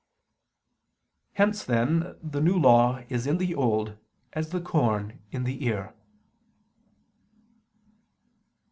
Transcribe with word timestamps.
Hence 1.33 1.63
then 1.63 2.15
the 2.23 2.41
New 2.41 2.57
Law 2.57 3.03
is 3.07 3.27
in 3.27 3.37
the 3.37 3.53
Old 3.53 3.99
as 4.33 4.49
the 4.49 4.59
corn 4.59 5.21
in 5.29 5.43
the 5.43 5.63
ear. 5.63 5.93